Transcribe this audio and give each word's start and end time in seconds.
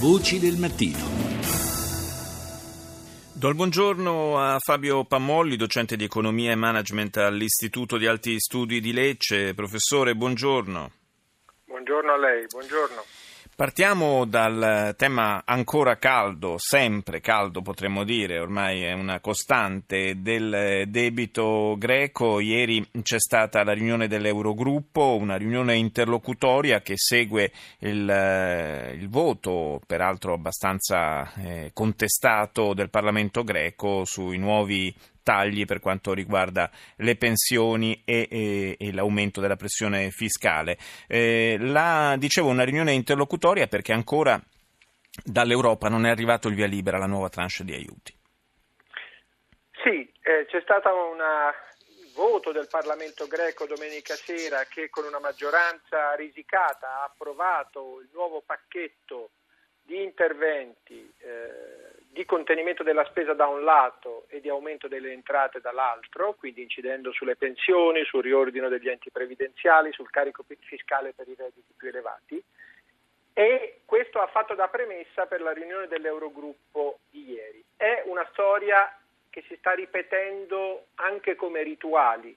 Voci 0.00 0.38
del 0.38 0.56
mattino. 0.56 0.96
Do 3.34 3.48
il 3.48 3.54
buongiorno 3.54 4.38
a 4.38 4.56
Fabio 4.58 5.04
Pamolli, 5.04 5.56
docente 5.56 5.96
di 5.96 6.04
economia 6.04 6.52
e 6.52 6.54
management 6.54 7.18
all'Istituto 7.18 7.98
di 7.98 8.06
Alti 8.06 8.40
Studi 8.40 8.80
di 8.80 8.94
Lecce. 8.94 9.52
Professore, 9.52 10.14
buongiorno. 10.14 10.90
Buongiorno 11.66 12.12
a 12.12 12.16
lei, 12.16 12.46
buongiorno. 12.48 13.04
Partiamo 13.60 14.24
dal 14.24 14.94
tema 14.96 15.42
ancora 15.44 15.98
caldo, 15.98 16.54
sempre 16.56 17.20
caldo 17.20 17.60
potremmo 17.60 18.04
dire, 18.04 18.38
ormai 18.38 18.84
è 18.84 18.94
una 18.94 19.20
costante 19.20 20.22
del 20.22 20.84
debito 20.88 21.76
greco. 21.76 22.40
Ieri 22.40 22.82
c'è 23.02 23.20
stata 23.20 23.62
la 23.62 23.74
riunione 23.74 24.08
dell'Eurogruppo, 24.08 25.14
una 25.20 25.36
riunione 25.36 25.76
interlocutoria 25.76 26.80
che 26.80 26.94
segue 26.96 27.52
il, 27.80 28.96
il 28.98 29.08
voto, 29.10 29.78
peraltro 29.86 30.32
abbastanza 30.32 31.30
eh, 31.34 31.70
contestato, 31.74 32.72
del 32.72 32.88
Parlamento 32.88 33.44
greco 33.44 34.06
sui 34.06 34.38
nuovi 34.38 34.90
tagli 35.22 35.64
per 35.64 35.80
quanto 35.80 36.12
riguarda 36.12 36.70
le 36.96 37.16
pensioni 37.16 38.02
e, 38.04 38.28
e, 38.30 38.76
e 38.78 38.92
l'aumento 38.92 39.40
della 39.40 39.56
pressione 39.56 40.10
fiscale. 40.10 40.78
Eh, 41.06 41.56
la, 41.58 42.16
dicevo 42.18 42.48
una 42.48 42.64
riunione 42.64 42.92
interlocutoria 42.92 43.66
perché 43.66 43.92
ancora 43.92 44.40
dall'Europa 45.24 45.88
non 45.88 46.06
è 46.06 46.10
arrivato 46.10 46.48
il 46.48 46.54
via 46.54 46.66
libera 46.66 46.96
alla 46.96 47.06
nuova 47.06 47.28
tranche 47.28 47.64
di 47.64 47.74
aiuti. 47.74 48.14
Sì, 49.82 50.12
eh, 50.22 50.46
c'è 50.46 50.60
stato 50.60 50.88
un 50.88 51.18
voto 52.14 52.52
del 52.52 52.68
Parlamento 52.68 53.26
greco 53.26 53.66
domenica 53.66 54.14
sera 54.14 54.64
che 54.64 54.90
con 54.90 55.04
una 55.04 55.18
maggioranza 55.18 56.14
risicata 56.14 57.00
ha 57.00 57.04
approvato 57.04 58.00
il 58.00 58.08
nuovo 58.12 58.42
pacchetto 58.44 59.30
di 59.82 60.02
interventi 60.02 61.12
eh, 61.18 61.89
di 62.12 62.24
contenimento 62.24 62.82
della 62.82 63.04
spesa 63.04 63.34
da 63.34 63.46
un 63.46 63.62
lato 63.62 64.24
e 64.28 64.40
di 64.40 64.48
aumento 64.48 64.88
delle 64.88 65.12
entrate 65.12 65.60
dall'altro, 65.60 66.34
quindi 66.34 66.62
incidendo 66.62 67.12
sulle 67.12 67.36
pensioni, 67.36 68.04
sul 68.04 68.22
riordino 68.22 68.68
degli 68.68 68.88
enti 68.88 69.10
previdenziali, 69.10 69.92
sul 69.92 70.10
carico 70.10 70.44
fiscale 70.58 71.12
per 71.12 71.28
i 71.28 71.36
redditi 71.36 71.72
più 71.76 71.88
elevati. 71.88 72.42
E 73.32 73.82
questo 73.84 74.18
ha 74.18 74.26
fatto 74.26 74.54
da 74.54 74.66
premessa 74.66 75.26
per 75.26 75.40
la 75.40 75.52
riunione 75.52 75.86
dell'Eurogruppo 75.86 76.98
di 77.10 77.30
ieri. 77.30 77.62
È 77.76 78.02
una 78.06 78.26
storia 78.32 78.92
che 79.30 79.44
si 79.46 79.54
sta 79.56 79.70
ripetendo 79.70 80.86
anche 80.96 81.36
come 81.36 81.62
rituali, 81.62 82.36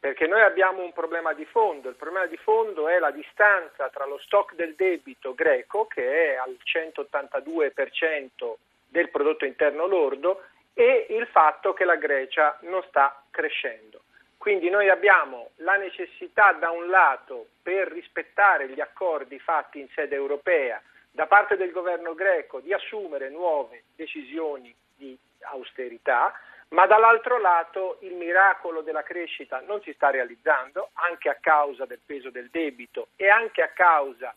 perché 0.00 0.26
noi 0.26 0.42
abbiamo 0.42 0.82
un 0.82 0.92
problema 0.92 1.32
di 1.34 1.44
fondo. 1.44 1.88
Il 1.88 1.94
problema 1.94 2.26
di 2.26 2.36
fondo 2.36 2.88
è 2.88 2.98
la 2.98 3.12
distanza 3.12 3.88
tra 3.90 4.06
lo 4.06 4.18
stock 4.18 4.56
del 4.56 4.74
debito 4.74 5.34
greco, 5.34 5.86
che 5.86 6.32
è 6.32 6.34
al 6.34 6.58
182% 6.64 8.56
del 8.94 9.10
prodotto 9.10 9.44
interno 9.44 9.86
lordo 9.86 10.44
e 10.72 11.06
il 11.10 11.26
fatto 11.26 11.72
che 11.72 11.84
la 11.84 11.96
Grecia 11.96 12.56
non 12.60 12.80
sta 12.84 13.24
crescendo. 13.28 14.02
Quindi 14.38 14.70
noi 14.70 14.88
abbiamo 14.88 15.50
la 15.56 15.74
necessità 15.74 16.52
da 16.52 16.70
un 16.70 16.88
lato 16.88 17.48
per 17.60 17.88
rispettare 17.88 18.68
gli 18.68 18.80
accordi 18.80 19.40
fatti 19.40 19.80
in 19.80 19.88
sede 19.96 20.14
europea 20.14 20.80
da 21.10 21.26
parte 21.26 21.56
del 21.56 21.72
governo 21.72 22.14
greco 22.14 22.60
di 22.60 22.72
assumere 22.72 23.30
nuove 23.30 23.82
decisioni 23.96 24.72
di 24.94 25.18
austerità, 25.40 26.32
ma 26.68 26.86
dall'altro 26.86 27.38
lato 27.38 27.98
il 28.02 28.14
miracolo 28.14 28.82
della 28.82 29.02
crescita 29.02 29.60
non 29.66 29.82
si 29.82 29.92
sta 29.94 30.10
realizzando 30.10 30.90
anche 30.92 31.28
a 31.28 31.36
causa 31.40 31.84
del 31.84 32.00
peso 32.04 32.30
del 32.30 32.48
debito 32.48 33.08
e 33.16 33.28
anche 33.28 33.60
a 33.60 33.68
causa, 33.68 34.32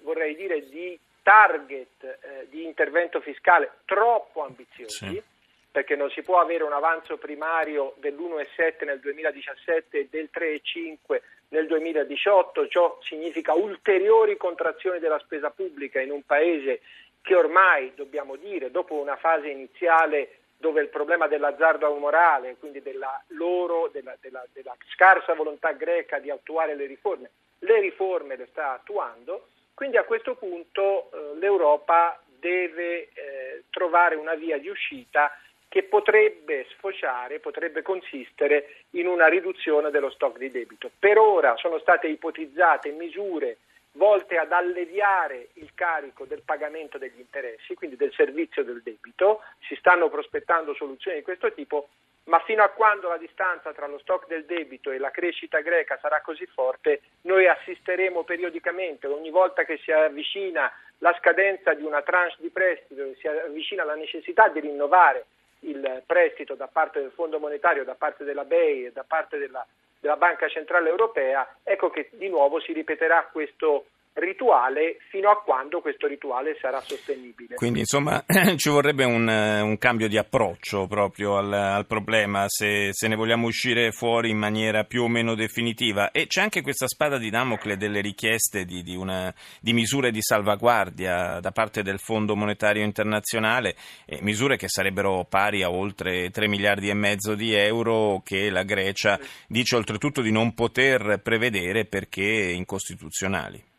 vorrei 0.00 0.34
dire, 0.36 0.68
di 0.68 0.98
target 1.22 2.02
eh, 2.02 2.48
di 2.48 2.64
intervento 2.64 3.20
fiscale 3.20 3.78
troppo 3.84 4.44
ambiziosi, 4.44 5.06
sì. 5.06 5.22
perché 5.70 5.96
non 5.96 6.10
si 6.10 6.22
può 6.22 6.40
avere 6.40 6.64
un 6.64 6.72
avanzo 6.72 7.16
primario 7.16 7.94
dell'1,7 7.98 8.84
nel 8.84 9.00
2017 9.00 9.98
e 9.98 10.08
del 10.10 10.28
3,5 10.32 11.20
nel 11.48 11.66
2018, 11.66 12.66
ciò 12.68 12.98
significa 13.02 13.52
ulteriori 13.52 14.36
contrazioni 14.36 14.98
della 14.98 15.18
spesa 15.18 15.50
pubblica 15.50 16.00
in 16.00 16.10
un 16.10 16.22
paese 16.24 16.80
che 17.20 17.34
ormai, 17.34 17.92
dobbiamo 17.94 18.36
dire, 18.36 18.70
dopo 18.70 18.94
una 18.94 19.16
fase 19.16 19.48
iniziale 19.48 20.38
dove 20.56 20.80
il 20.80 20.88
problema 20.88 21.26
dell'azzardo 21.26 21.92
morale, 21.96 22.56
quindi 22.58 22.80
della 22.82 23.20
loro, 23.28 23.88
della, 23.92 24.16
della, 24.20 24.44
della 24.52 24.74
scarsa 24.92 25.34
volontà 25.34 25.72
greca 25.72 26.18
di 26.18 26.30
attuare 26.30 26.74
le 26.74 26.86
riforme, 26.86 27.30
le 27.58 27.80
riforme 27.80 28.36
le 28.36 28.46
sta 28.50 28.72
attuando, 28.72 29.48
quindi 29.74 29.96
a 29.96 30.04
questo 30.04 30.34
punto 30.34 31.10
eh, 31.10 31.38
l'Europa 31.38 32.20
deve 32.24 33.08
eh, 33.14 33.64
trovare 33.70 34.16
una 34.16 34.34
via 34.34 34.58
di 34.58 34.68
uscita 34.68 35.36
che 35.68 35.84
potrebbe 35.84 36.66
sfociare, 36.76 37.38
potrebbe 37.38 37.80
consistere 37.80 38.74
in 38.90 39.06
una 39.06 39.26
riduzione 39.26 39.90
dello 39.90 40.10
stock 40.10 40.36
di 40.36 40.50
debito. 40.50 40.90
Per 40.98 41.16
ora 41.16 41.56
sono 41.56 41.78
state 41.78 42.08
ipotizzate 42.08 42.90
misure 42.90 43.56
volte 43.92 44.36
ad 44.36 44.52
alleviare 44.52 45.48
il 45.54 45.70
carico 45.74 46.24
del 46.24 46.42
pagamento 46.44 46.98
degli 46.98 47.18
interessi, 47.18 47.74
quindi 47.74 47.96
del 47.96 48.12
servizio 48.12 48.64
del 48.64 48.82
debito, 48.82 49.40
si 49.66 49.74
stanno 49.76 50.08
prospettando 50.08 50.74
soluzioni 50.74 51.18
di 51.18 51.22
questo 51.22 51.52
tipo, 51.52 51.88
ma 52.24 52.38
fino 52.40 52.62
a 52.62 52.68
quando 52.68 53.08
la 53.08 53.16
distanza 53.16 53.72
tra 53.72 53.86
lo 53.86 53.98
stock 53.98 54.26
del 54.28 54.44
debito 54.44 54.90
e 54.90 54.98
la 54.98 55.10
crescita 55.10 55.60
greca 55.60 55.98
sarà 56.00 56.20
così 56.20 56.46
forte, 56.46 57.00
noi 57.22 57.48
assisteremo 57.48 58.22
periodicamente, 58.22 59.06
ogni 59.06 59.30
volta 59.30 59.64
che 59.64 59.78
si 59.78 59.90
avvicina 59.90 60.72
la 60.98 61.14
scadenza 61.18 61.74
di 61.74 61.82
una 61.82 62.02
tranche 62.02 62.36
di 62.38 62.50
prestito, 62.50 63.02
si 63.18 63.26
avvicina 63.26 63.84
la 63.84 63.96
necessità 63.96 64.48
di 64.48 64.60
rinnovare 64.60 65.24
il 65.60 66.02
prestito 66.06 66.54
da 66.54 66.68
parte 66.68 67.00
del 67.00 67.10
Fondo 67.10 67.38
Monetario, 67.38 67.84
da 67.84 67.94
parte 67.94 68.24
della 68.24 68.44
BEI 68.44 68.86
e 68.86 68.92
da 68.92 69.04
parte 69.04 69.38
della, 69.38 69.64
della 69.98 70.16
Banca 70.16 70.48
Centrale 70.48 70.88
Europea, 70.88 71.56
ecco 71.62 71.90
che 71.90 72.08
di 72.12 72.28
nuovo 72.28 72.60
si 72.60 72.72
ripeterà 72.72 73.28
questo 73.32 73.86
rituale 74.14 74.98
fino 75.08 75.30
a 75.30 75.40
quando 75.42 75.80
questo 75.80 76.06
rituale 76.06 76.56
sarà 76.60 76.80
sostenibile. 76.80 77.54
Quindi 77.54 77.80
insomma 77.80 78.22
ci 78.56 78.68
vorrebbe 78.68 79.04
un, 79.04 79.26
un, 79.26 79.78
cambio 79.78 80.08
di 80.08 80.18
approccio 80.18 80.86
proprio 80.86 81.38
al, 81.38 81.52
al 81.52 81.86
problema 81.86 82.44
se, 82.46 82.90
se, 82.92 83.08
ne 83.08 83.16
vogliamo 83.16 83.46
uscire 83.46 83.90
fuori 83.90 84.30
in 84.30 84.36
maniera 84.36 84.84
più 84.84 85.04
o 85.04 85.08
meno 85.08 85.34
definitiva 85.34 86.10
e 86.10 86.26
c'è 86.26 86.42
anche 86.42 86.60
questa 86.60 86.86
spada 86.86 87.16
di 87.16 87.30
Damocle 87.30 87.76
delle 87.76 88.00
richieste 88.00 88.64
di, 88.64 88.82
di, 88.82 88.96
una, 88.96 89.32
di 89.60 89.72
misure 89.72 90.10
di 90.10 90.20
salvaguardia 90.20 91.40
da 91.40 91.50
parte 91.50 91.82
del 91.82 91.98
Fondo 91.98 92.36
Monetario 92.36 92.84
Internazionale, 92.84 93.74
eh, 94.04 94.18
misure 94.20 94.56
che 94.56 94.68
sarebbero 94.68 95.24
pari 95.28 95.62
a 95.62 95.70
oltre 95.70 96.30
3 96.30 96.48
miliardi 96.48 96.90
e 96.90 96.94
mezzo 96.94 97.34
di 97.34 97.54
euro 97.54 98.20
che 98.22 98.50
la 98.50 98.62
Grecia 98.62 99.18
dice 99.48 99.76
oltretutto 99.76 100.20
di 100.20 100.30
non 100.30 100.52
poter 100.54 101.20
prevedere 101.22 101.86
perché 101.86 102.22
incostituzionali. 102.22 103.70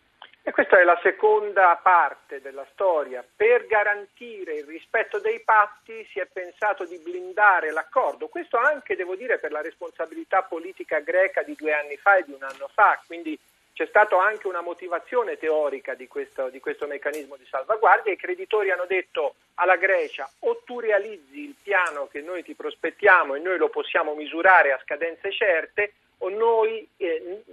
E 0.46 0.52
questa 0.52 0.78
è 0.78 0.84
la 0.84 1.00
seconda 1.02 1.80
parte 1.82 2.42
della 2.42 2.66
storia. 2.74 3.26
Per 3.34 3.66
garantire 3.66 4.56
il 4.56 4.66
rispetto 4.66 5.20
dei 5.20 5.40
patti 5.40 6.06
si 6.12 6.20
è 6.20 6.26
pensato 6.26 6.84
di 6.84 6.98
blindare 6.98 7.72
l'accordo. 7.72 8.28
Questo 8.28 8.58
anche, 8.58 8.98
devo 8.98 9.16
dire, 9.16 9.40
per 9.40 9.54
la 9.54 9.62
responsabilità 9.62 10.44
politica 10.44 11.00
greca 11.00 11.44
di 11.44 11.56
due 11.58 11.74
anni 11.74 11.96
fa 11.96 12.18
e 12.18 12.26
di 12.26 12.34
un 12.34 12.44
anno 12.44 12.70
fa. 12.74 13.02
Quindi 13.08 13.40
c'è 13.72 13.86
stata 13.88 14.22
anche 14.22 14.48
una 14.48 14.60
motivazione 14.60 15.38
teorica 15.38 15.94
di 15.94 16.08
questo, 16.08 16.50
di 16.50 16.60
questo 16.60 16.88
meccanismo 16.88 17.38
di 17.38 17.46
salvaguardia. 17.50 18.12
I 18.12 18.18
creditori 18.18 18.70
hanno 18.70 18.86
detto 18.86 19.36
alla 19.54 19.78
Grecia 19.78 20.30
o 20.40 20.62
tu 20.66 20.82
realizzi 20.82 21.40
il 21.40 21.56
piano 21.64 22.08
che 22.08 22.20
noi 22.20 22.44
ti 22.44 22.54
prospettiamo 22.54 23.36
e 23.36 23.40
noi 23.40 23.58
lo 23.58 23.70
possiamo 23.70 24.14
misurare 24.14 24.74
a 24.74 24.80
scadenze 24.84 25.32
certe 25.32 25.94
o 26.18 26.28
noi 26.28 26.86
eh, 26.98 27.44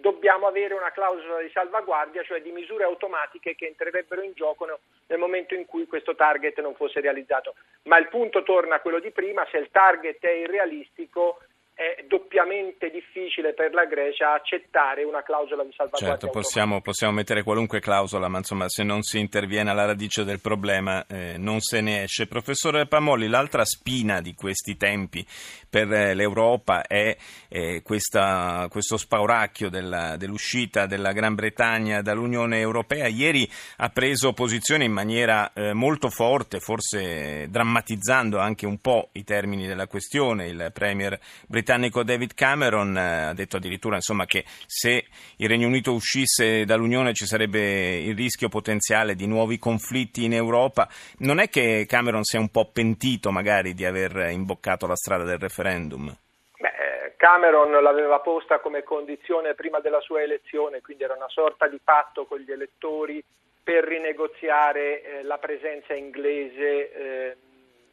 dobbiamo 0.00 0.46
avere 0.46 0.74
una 0.74 0.90
clausola 0.90 1.40
di 1.40 1.50
salvaguardia, 1.52 2.22
cioè 2.22 2.42
di 2.42 2.50
misure 2.50 2.84
automatiche 2.84 3.54
che 3.54 3.66
entrerebbero 3.66 4.22
in 4.22 4.32
gioco 4.34 4.66
nel 5.06 5.18
momento 5.18 5.54
in 5.54 5.66
cui 5.66 5.86
questo 5.86 6.14
target 6.14 6.60
non 6.60 6.74
fosse 6.74 7.00
realizzato. 7.00 7.54
Ma 7.84 7.98
il 7.98 8.08
punto 8.08 8.42
torna 8.42 8.76
a 8.76 8.80
quello 8.80 9.00
di 9.00 9.10
prima, 9.10 9.46
se 9.50 9.58
il 9.58 9.70
target 9.70 10.20
è 10.20 10.30
irrealistico 10.30 11.40
è 11.76 12.06
doppiamente 12.08 12.88
difficile 12.88 13.52
per 13.52 13.74
la 13.74 13.84
Grecia 13.84 14.32
accettare 14.32 15.04
una 15.04 15.22
clausola 15.22 15.62
di 15.62 15.74
salvaguardia. 15.76 16.08
Certo, 16.08 16.30
possiamo, 16.30 16.80
possiamo, 16.80 17.12
mettere 17.12 17.42
qualunque 17.42 17.80
clausola, 17.80 18.28
ma 18.28 18.38
insomma 18.38 18.66
se 18.70 18.82
non 18.82 19.02
si 19.02 19.18
interviene 19.18 19.68
alla 19.68 19.84
radice 19.84 20.24
del 20.24 20.40
problema 20.40 21.04
eh, 21.06 21.34
non 21.36 21.60
se 21.60 21.82
ne 21.82 22.04
esce. 22.04 22.28
Professore 22.28 22.86
Pamoli, 22.86 23.28
l'altra 23.28 23.66
spina 23.66 24.22
di 24.22 24.34
questi 24.34 24.78
tempi 24.78 25.22
per 25.68 25.92
eh, 25.92 26.14
l'Europa 26.14 26.80
è 26.80 27.14
eh, 27.48 27.82
questa, 27.82 28.68
questo 28.70 28.96
spauracchio 28.96 29.68
della, 29.68 30.16
dell'uscita 30.16 30.86
della 30.86 31.12
Gran 31.12 31.34
Bretagna 31.34 32.00
dall'Unione 32.00 32.58
Europea. 32.58 33.06
Ieri 33.06 33.46
ha 33.76 33.90
preso 33.90 34.32
posizione 34.32 34.84
in 34.84 34.92
maniera 34.92 35.52
eh, 35.52 35.74
molto 35.74 36.08
forte, 36.08 36.58
forse 36.58 37.48
drammatizzando 37.50 38.38
anche 38.38 38.64
un 38.64 38.78
po' 38.78 39.10
i 39.12 39.24
termini 39.24 39.66
della 39.66 39.86
questione, 39.86 40.46
il 40.46 40.70
Premier 40.72 41.20
britannico 41.46 41.64
britannico 41.66 42.04
David 42.04 42.34
Cameron 42.34 42.96
eh, 42.96 43.24
ha 43.24 43.34
detto 43.34 43.56
addirittura 43.56 43.96
insomma, 43.96 44.24
che 44.24 44.44
se 44.66 45.06
il 45.38 45.48
Regno 45.48 45.66
Unito 45.66 45.92
uscisse 45.92 46.64
dall'Unione 46.64 47.12
ci 47.12 47.26
sarebbe 47.26 47.96
il 47.96 48.14
rischio 48.14 48.48
potenziale 48.48 49.16
di 49.16 49.26
nuovi 49.26 49.58
conflitti 49.58 50.22
in 50.22 50.32
Europa. 50.32 50.86
Non 51.18 51.40
è 51.40 51.48
che 51.48 51.84
Cameron 51.88 52.22
sia 52.22 52.38
un 52.38 52.50
po' 52.50 52.70
pentito 52.72 53.32
magari 53.32 53.74
di 53.74 53.84
aver 53.84 54.30
imboccato 54.30 54.86
la 54.86 54.94
strada 54.94 55.24
del 55.24 55.40
referendum? 55.40 56.14
Beh, 56.56 57.14
Cameron 57.16 57.72
l'aveva 57.82 58.20
posta 58.20 58.60
come 58.60 58.84
condizione 58.84 59.54
prima 59.54 59.80
della 59.80 60.00
sua 60.00 60.22
elezione, 60.22 60.80
quindi 60.80 61.02
era 61.02 61.14
una 61.14 61.28
sorta 61.28 61.66
di 61.66 61.80
patto 61.82 62.26
con 62.26 62.38
gli 62.38 62.52
elettori 62.52 63.20
per 63.60 63.82
rinegoziare 63.82 65.02
eh, 65.02 65.22
la 65.24 65.38
presenza 65.38 65.94
inglese 65.94 66.92
eh, 66.92 67.36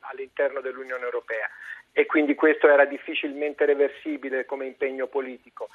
all'interno 0.02 0.62
dell'Unione 0.62 1.04
Europea 1.04 1.50
e 1.94 2.06
quindi 2.08 2.36
questo 2.36 2.68
era 2.68 2.86
difficilmente 2.86 3.66
reversibile 3.66 4.46
come 4.46 4.66
impegno 4.66 5.08
politico. 5.08 5.70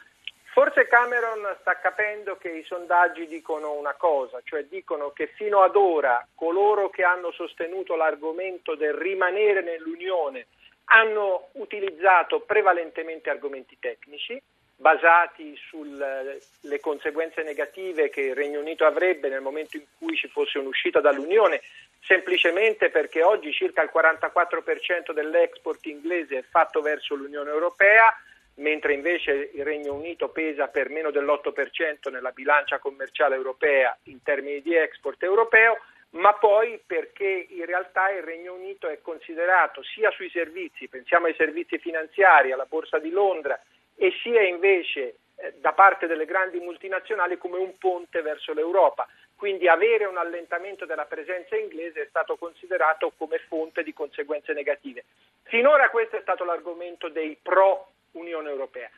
Forse 0.53 0.89
Cameron 0.89 1.57
sta 1.61 1.79
capendo 1.79 2.37
che 2.37 2.49
i 2.49 2.65
sondaggi 2.65 3.29
dicono 3.29 3.75
una 3.75 3.95
cosa, 3.95 4.41
cioè 4.43 4.65
dicono 4.65 5.11
che 5.11 5.29
fino 5.29 5.63
ad 5.63 5.77
ora 5.77 6.27
coloro 6.35 6.91
che 6.91 7.05
hanno 7.05 7.31
sostenuto 7.31 7.95
l'argomento 7.95 8.75
del 8.75 8.93
rimanere 8.93 9.63
nell'Unione 9.63 10.47
hanno 10.87 11.51
utilizzato 11.53 12.41
prevalentemente 12.41 13.31
argomenti 13.31 13.77
tecnici, 13.79 14.43
basati 14.75 15.57
sulle 15.69 16.81
conseguenze 16.81 17.43
negative 17.43 18.11
che 18.11 18.23
il 18.23 18.35
Regno 18.35 18.61
Unito 18.61 18.85
avrebbe 18.85 19.29
nel 19.29 19.41
momento 19.41 19.77
in 19.77 19.85
cui 19.99 20.17
ci 20.17 20.29
fosse 20.29 20.59
un'uscita 20.59 21.01
dall'Unione, 21.01 21.61
semplicemente 22.01 22.91
perché 22.91 23.23
oggi 23.23 23.53
circa 23.53 23.83
il 23.83 23.91
44% 23.95 25.13
dell'export 25.13 25.85
inglese 25.87 26.39
è 26.39 26.45
fatto 26.49 26.81
verso 26.81 27.15
l'Unione 27.15 27.51
Europea, 27.51 28.15
mentre 28.55 28.93
invece 28.93 29.51
il 29.55 29.65
Regno 29.65 29.95
Unito 29.95 30.31
pesa 30.31 30.69
per 30.69 30.91
meno 30.91 31.11
dell'8% 31.11 32.11
nella 32.11 32.31
bilancia 32.31 32.79
commerciale 32.79 33.35
europea 33.35 33.97
in 34.05 34.23
termini 34.23 34.61
di 34.63 34.75
export 34.75 35.23
europeo, 35.23 35.79
ma 36.11 36.33
poi 36.35 36.81
perché 36.85 37.47
in 37.51 37.67
realtà 37.67 38.11
il 38.11 38.23
Regno 38.23 38.55
Unito 38.55 38.89
è 38.89 39.01
considerato 39.03 39.83
sia 39.83 40.11
sui 40.11 40.31
servizi, 40.31 40.89
pensiamo 40.89 41.27
ai 41.27 41.35
servizi 41.35 41.79
finanziari, 41.79 42.51
alla 42.51 42.65
Borsa 42.65 42.99
di 42.99 43.11
Londra, 43.11 43.61
e 43.95 44.13
sia 44.23 44.43
invece 44.43 45.17
da 45.59 45.73
parte 45.73 46.07
delle 46.07 46.25
grandi 46.25 46.59
multinazionali 46.59 47.39
come 47.39 47.59
un 47.59 47.77
ponte 47.79 48.23
verso 48.23 48.53
l'Europa. 48.53 49.07
Quindi 49.37 49.69
avere 49.69 50.05
un 50.05 50.17
allentamento 50.17 50.85
della 50.85 51.05
presenza 51.05 51.57
inglese 51.57 52.03
è 52.03 52.07
stato 52.09 52.37
considerato 52.37 53.13
come 53.17 53.39
fonte 53.39 53.85
di 53.85 53.93
conseguenze 53.93 54.53
negative. 54.53 55.05
Finora 55.45 55.91
questo 55.91 56.17
è 56.17 56.21
stato 56.21 56.45
l'argomento 56.45 57.09
dei 57.09 57.39
pro 57.41 57.93
Unione 58.13 58.49
Europea. 58.49 58.91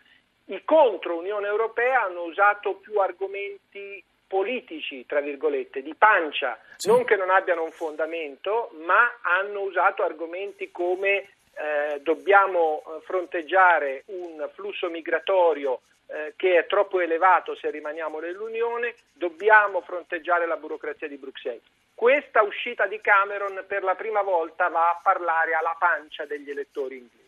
I 0.46 0.64
contro 0.64 1.18
Unione 1.18 1.46
Europea 1.46 2.02
hanno 2.02 2.22
usato 2.22 2.76
più 2.76 2.98
argomenti 2.98 4.02
politici, 4.26 5.04
tra 5.06 5.20
virgolette, 5.20 5.82
di 5.82 5.94
pancia, 5.94 6.58
sì. 6.76 6.88
non 6.88 7.04
che 7.04 7.16
non 7.16 7.30
abbiano 7.30 7.64
un 7.64 7.72
fondamento, 7.72 8.70
ma 8.84 9.18
hanno 9.20 9.60
usato 9.60 10.02
argomenti 10.02 10.70
come 10.70 11.28
eh, 11.52 12.00
dobbiamo 12.00 12.82
fronteggiare 13.04 14.04
un 14.06 14.48
flusso 14.54 14.88
migratorio 14.88 15.82
eh, 16.12 16.34
che 16.36 16.58
è 16.58 16.66
troppo 16.66 17.00
elevato 17.00 17.54
se 17.54 17.70
rimaniamo 17.70 18.18
nell'Unione, 18.18 18.94
dobbiamo 19.12 19.80
fronteggiare 19.80 20.46
la 20.46 20.56
burocrazia 20.56 21.08
di 21.08 21.16
Bruxelles. 21.16 21.62
Questa 21.94 22.42
uscita 22.42 22.86
di 22.86 23.00
Cameron 23.00 23.64
per 23.68 23.82
la 23.82 23.94
prima 23.94 24.22
volta 24.22 24.68
va 24.68 24.90
a 24.90 25.00
parlare 25.02 25.52
alla 25.54 25.76
pancia 25.78 26.24
degli 26.24 26.50
elettori 26.50 26.96
inglesi. 26.96 27.19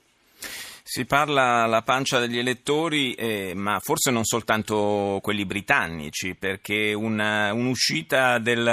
Si 0.84 1.04
parla 1.04 1.62
alla 1.62 1.82
pancia 1.82 2.18
degli 2.18 2.38
elettori, 2.38 3.14
eh, 3.14 3.52
ma 3.54 3.78
forse 3.78 4.10
non 4.10 4.24
soltanto 4.24 5.20
quelli 5.22 5.46
britannici, 5.46 6.34
perché 6.34 6.92
una, 6.92 7.52
un'uscita 7.52 8.38
del 8.38 8.64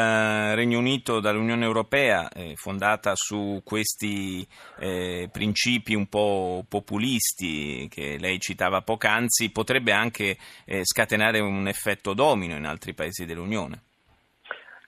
Regno 0.55 0.79
Unito 0.79 1.19
dall'Unione 1.19 1.65
Europea 1.65 2.27
eh, 2.29 2.55
fondata 2.55 3.13
su 3.15 3.61
questi 3.63 4.45
eh, 4.79 5.29
principi 5.31 5.93
un 5.93 6.07
po' 6.07 6.65
populisti 6.67 7.87
che 7.89 8.17
lei 8.17 8.39
citava 8.39 8.81
poc'anzi 8.81 9.51
potrebbe 9.51 9.91
anche 9.91 10.37
eh, 10.65 10.81
scatenare 10.83 11.39
un 11.39 11.67
effetto 11.67 12.13
domino 12.13 12.55
in 12.55 12.65
altri 12.65 12.95
paesi 12.95 13.25
dell'Unione. 13.25 13.83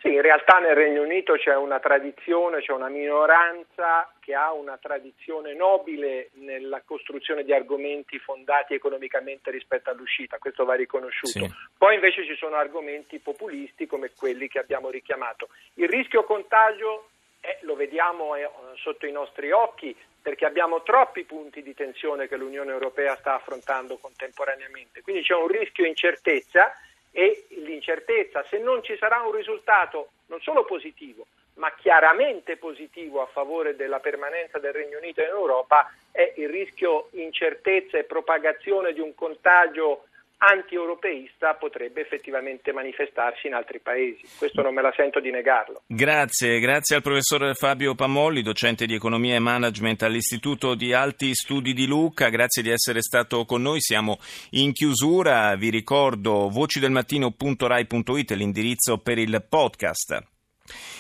Sì, 0.02 0.14
in 0.14 0.22
realtà 0.24 0.58
nel 0.58 0.74
Regno 0.74 1.04
Unito 1.04 1.34
c'è 1.34 1.56
una 1.56 1.80
tradizione, 1.80 2.62
c'è 2.62 2.72
una 2.72 2.90
minoranza 2.90 4.12
che 4.20 4.34
ha 4.34 4.52
una 4.52 4.76
tradizione 4.82 5.54
nobile 5.54 6.32
nella 6.34 6.82
costruzione 6.84 7.44
di 7.44 7.54
argomenti 7.54 8.18
fondati 8.18 8.74
economicamente 8.74 9.52
rispetto 9.52 9.92
all'uscita, 9.92 10.40
questo 10.40 10.66
va 10.66 10.74
riconosciuto. 10.74 11.46
Sì. 11.46 11.52
Poi 11.78 11.94
invece 11.94 12.26
ci 12.26 12.36
sono 12.36 12.56
argomenti 12.56 13.20
populisti 13.20 13.86
come 13.86 14.10
quelli 14.18 14.48
che 14.48 14.58
abbiamo 14.58 14.90
richiamato. 14.90 15.50
Il 15.76 15.88
rischio 15.88 16.24
contagio 16.24 17.10
eh, 17.40 17.60
lo 17.62 17.76
vediamo 17.76 18.36
eh, 18.36 18.50
sotto 18.78 19.06
i 19.06 19.12
nostri 19.12 19.52
occhi 19.52 19.96
perché 20.20 20.46
abbiamo 20.46 20.82
troppi 20.82 21.26
punti 21.26 21.62
di 21.62 21.76
tensione 21.76 22.28
che 22.28 22.38
l'Unione 22.38 22.72
Europea 22.72 23.16
sta 23.18 23.36
affrontando 23.36 23.98
contemporaneamente, 23.98 25.02
quindi 25.04 25.22
c'è 25.22 25.36
un 25.36 25.48
rischio 25.48 25.86
incertezza 25.86 26.74
e 27.12 27.46
l'incertezza, 27.50 28.46
se 28.50 28.58
non 28.58 28.84
ci 28.84 28.96
sarà 28.98 29.22
un 29.22 29.32
risultato 29.32 30.12
non 30.28 30.40
solo 30.42 30.64
positivo, 30.64 31.28
ma 31.56 31.74
chiaramente 31.76 32.58
positivo 32.58 33.22
a 33.22 33.28
favore 33.28 33.76
della 33.76 34.00
permanenza 34.00 34.60
del 34.60 34.74
Regno 34.74 34.98
Unito 34.98 35.22
in 35.22 35.28
Europa, 35.28 35.94
è 36.12 36.34
il 36.38 36.50
rischio 36.50 37.10
incertezza 37.12 37.98
e 37.98 38.04
propagazione 38.04 38.94
di 38.94 39.00
un 39.00 39.14
contagio 39.14 40.06
anti-europeista 40.42 41.54
potrebbe 41.54 42.02
effettivamente 42.02 42.72
manifestarsi 42.72 43.48
in 43.48 43.54
altri 43.54 43.80
paesi. 43.80 44.22
Questo 44.38 44.62
non 44.62 44.74
me 44.74 44.82
la 44.82 44.94
sento 44.96 45.20
di 45.20 45.30
negarlo. 45.30 45.84
Grazie, 45.86 46.60
grazie 46.60 46.96
al 46.96 47.02
professor 47.04 47.56
Fabio 47.56 47.94
Pamolli, 47.94 48.42
docente 48.42 48.86
di 48.86 48.96
economia 48.96 49.36
e 49.36 49.40
management 49.40 50.02
all'Istituto 50.04 50.74
di 50.74 50.94
Alti 50.94 51.36
Studi 51.36 51.74
di 51.74 51.86
Lucca. 51.86 52.30
Grazie 52.30 52.64
di 52.64 52.72
essere 52.72 53.02
stato 53.02 53.46
con 53.46 53.62
noi. 53.62 53.82
Siamo 53.82 54.18
in 54.52 54.74
chiusura. 54.74 55.56
Vi 55.56 55.70
ricordo 55.70 56.50
vocidelmattino.rai.it 56.50 58.32
l'indirizzo 58.32 58.98
per 58.98 59.20
il 59.20 59.46
podcast. 59.48 60.31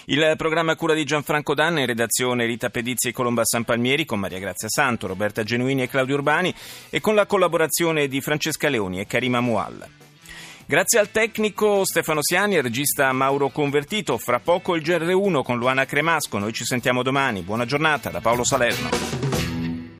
Il 0.05 0.33
programma 0.37 0.75
cura 0.75 0.93
di 0.93 1.03
Gianfranco 1.03 1.53
Danna 1.53 1.79
in 1.79 1.85
redazione 1.85 2.45
Rita 2.45 2.69
Pedizzi 2.69 3.09
e 3.09 3.11
Colomba 3.11 3.43
San 3.45 3.63
Palmieri 3.63 4.05
con 4.05 4.19
Maria 4.19 4.39
Grazia 4.39 4.67
Santo, 4.69 5.07
Roberta 5.07 5.43
Genuini 5.43 5.83
e 5.83 5.87
Claudio 5.87 6.15
Urbani 6.15 6.53
e 6.89 6.99
con 6.99 7.15
la 7.15 7.25
collaborazione 7.25 8.07
di 8.07 8.19
Francesca 8.21 8.69
Leoni 8.69 8.99
e 8.99 9.05
Karima 9.05 9.41
Mualla. 9.41 9.87
Grazie 10.65 10.99
al 10.99 11.11
tecnico 11.11 11.83
Stefano 11.83 12.21
Siani 12.21 12.55
e 12.55 12.57
al 12.57 12.63
regista 12.63 13.11
Mauro 13.11 13.49
Convertito. 13.49 14.17
Fra 14.17 14.39
poco 14.39 14.75
il 14.75 14.81
GR1 14.81 15.43
con 15.43 15.57
Luana 15.57 15.85
Cremasco. 15.85 16.37
Noi 16.37 16.53
ci 16.53 16.63
sentiamo 16.63 17.03
domani. 17.03 17.41
Buona 17.41 17.65
giornata 17.65 18.09
da 18.09 18.21
Paolo 18.21 18.45
Salerno. 18.45 19.40